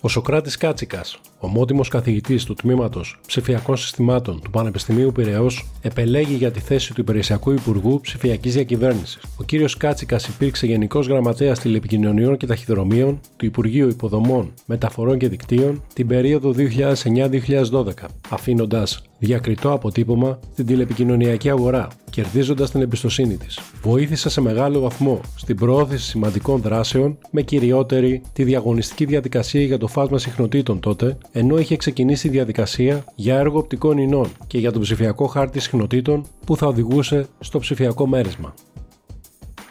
[0.00, 5.50] Ο Σοκράτης Κάτσικας, ομότιμος καθηγητής του τμήματος Ψηφιακών Συστημάτων του Πανεπιστημίου Πυραιό,
[5.82, 9.22] επελέγει για τη θέση του Υπηρεσιακού Υπουργού Ψηφιακής Διακυβέρνησης.
[9.36, 9.76] Ο κ.
[9.78, 16.52] Κάτσικας υπήρξε Γενικός Γραμματέας Τηλεπικοινωνιών και Ταχυδρομείων του Υπουργείου Υποδομών, Μεταφορών και Δικτύων την περίοδο
[16.52, 23.60] 2009-2012, αφήνοντας διακριτό αποτύπωμα στην τηλεπικοινωνιακή αγορά, κερδίζοντας την εμπιστοσύνη της.
[23.82, 29.86] Βοήθησε σε μεγάλο βαθμό στην προώθηση σημαντικών δράσεων, με κυριότερη τη διαγωνιστική διαδικασία για το
[29.86, 34.82] φάσμα συχνοτήτων τότε, ενώ είχε ξεκινήσει η διαδικασία για έργο οπτικών ινών και για τον
[34.82, 38.54] ψηφιακό χάρτη συχνοτήτων που θα οδηγούσε στο ψηφιακό μέρισμα.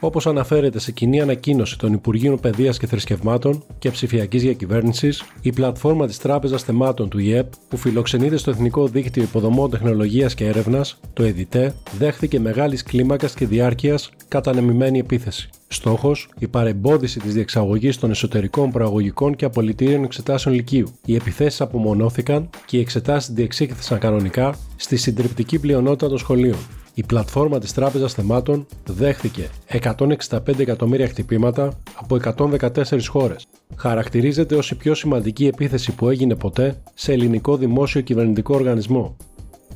[0.05, 6.08] Όπως αναφέρεται σε κοινή ανακοίνωση των Υπουργείων Παιδείας και Θρησκευμάτων και Ψηφιακής Διακυβέρνησης, η πλατφόρμα
[6.08, 11.23] της Τράπεζας Θεμάτων του ΙΕΠ, που φιλοξενείται στο Εθνικό Δίκτυο Υποδομών Τεχνολογίας και Έρευνας, το
[11.23, 15.50] ΕΔΙΤΕ, δέχθηκε μεγάλης κλίμακας και διάρκειας κατανεμημένη επίθεση.
[15.68, 20.88] Στόχος, η παρεμπόδιση της διεξαγωγής των εσωτερικών προαγωγικών και απολυτήριων εξετάσεων Λυκείου.
[21.06, 26.58] Οι επιθέσεις απομονώθηκαν και οι εξετάσεις διεξήχθησαν κανονικά στη συντριπτική πλειονότητα των σχολείων.
[26.98, 33.46] Η πλατφόρμα της Τράπεζας Θεμάτων δέχθηκε 165 εκατομμύρια χτυπήματα από 114 χώρες.
[33.76, 39.16] Χαρακτηρίζεται ως η πιο σημαντική επίθεση που έγινε ποτέ σε ελληνικό δημόσιο κυβερνητικό οργανισμό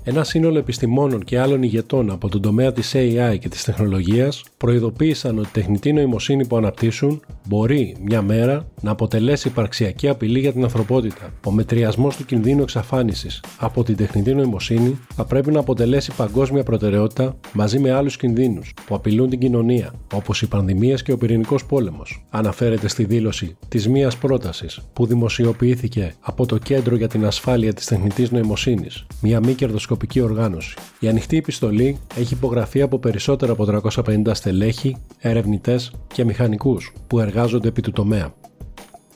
[0.04, 5.38] ένα σύνολο επιστημόνων και άλλων ηγετών από τον τομέα της AI και της τεχνολογίας προειδοποίησαν
[5.38, 10.64] ότι η τεχνητή νοημοσύνη που αναπτύσσουν μπορεί μια μέρα να αποτελέσει υπαρξιακή απειλή για την
[10.64, 11.34] ανθρωπότητα.
[11.46, 17.36] Ο μετριασμός του κινδύνου εξαφάνισης από την τεχνητή νοημοσύνη θα πρέπει να αποτελέσει παγκόσμια προτεραιότητα
[17.54, 22.26] μαζί με άλλους κινδύνους που απειλούν την κοινωνία, όπως οι πανδημίε και ο πυρηνικός πόλεμος.
[22.30, 27.86] Αναφέρεται στη δήλωση της μίας πρότασης που δημοσιοποιήθηκε από το Κέντρο για την Ασφάλεια της
[27.86, 30.76] Τεχνητής Νοημοσύνης, μια μη κερδοσκοπική οργάνωση.
[31.00, 37.39] Η ανοιχτή επιστολή έχει υπογραφεί από περισσότερα από 350 στελέχη, ερευνητές και μηχανικούς που εργάζονται
[37.64, 38.34] επί του τομέα.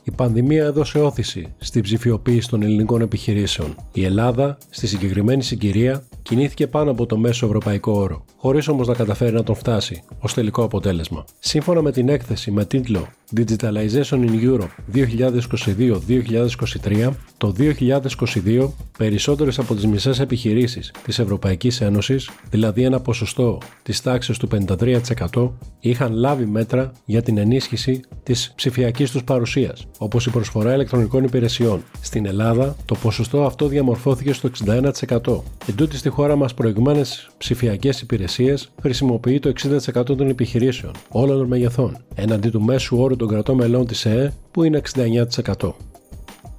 [0.04, 3.76] Η πανδημία έδωσε όθηση στην ψηφιοποίηση των ελληνικών επιχειρήσεων.
[3.94, 8.94] Η Ελλάδα, στη συγκεκριμένη συγκυρία, κινήθηκε πάνω από το μέσο ευρωπαϊκό όρο, χωρίς όμως να
[8.94, 11.26] καταφέρει να τον φτάσει ως τελικό αποτέλεσμα.
[11.40, 19.86] Σύμφωνα με την έκθεση με τίτλο Digitalization in Europe 2022-2023, το 2022 περισσότερες από τις
[19.86, 26.92] μισές επιχειρήσεις της Ευρωπαϊκής Ένωσης, δηλαδή ένα ποσοστό της τάξης του 53%, είχαν λάβει μέτρα
[27.06, 31.84] για την ενίσχυση της ψηφιακής τους παρουσίας, όπως η προσφορά ηλεκτρονικών υπηρεσιών.
[32.02, 35.44] Στην Ελλάδα, το ποσοστό αυτό διαμορφώθηκε στο 61%.
[35.68, 41.48] Εν τούτη στη χώρα μας προηγουμένες ψηφιακές υπηρεσίες χρησιμοποιεί το 60% των επιχειρήσεων, όλων των
[41.48, 45.76] μεγεθών, εναντί του μέσου όρου των κρατών μελών της ΕΕ που είναι 69%.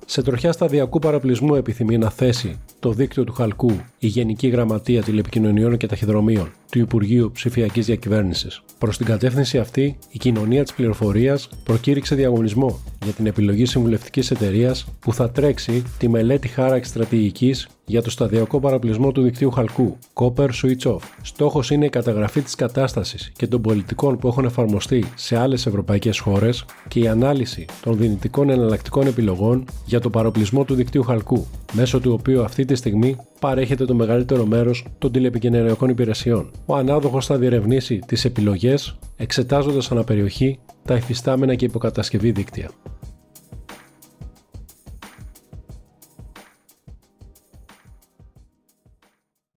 [0.07, 5.77] Σε τροχιά σταδιακού παραπλησμού επιθυμεί να θέσει το δίκτυο του Χαλκού η Γενική Γραμματεία Τηλεπικοινωνιών
[5.77, 8.63] και Ταχυδρομείων του Υπουργείου Ψηφιακής Διακυβέρνησης.
[8.79, 14.87] Προς την κατεύθυνση αυτή, η κοινωνία της πληροφορίας προκήρυξε διαγωνισμό για την επιλογή συμβουλευτικής εταιρείας
[15.01, 20.49] που θα τρέξει τη μελέτη χάραξη στρατηγικής για το σταδιακό παραπλησμό του δικτύου Χαλκού, Copper
[20.63, 21.01] Switch Off.
[21.23, 26.19] Στόχος είναι η καταγραφή της κατάστασης και των πολιτικών που έχουν εφαρμοστεί σε άλλες ευρωπαϊκές
[26.19, 32.01] χώρες και η ανάλυση των δυνητικών εναλλακτικών επιλογών για το παροπλισμό του δικτύου Χαλκού, μέσω
[32.01, 36.51] του οποίου αυτή τη στιγμή παρέχεται το μεγαλύτερο μέρος των τηλεπικοινωνιακών υπηρεσιών.
[36.67, 42.71] Ο ανάδοχος θα διερευνήσει τις επιλογές, εξετάζοντας αναπεριοχή τα υφιστάμενα και υποκατασκευή δίκτυα.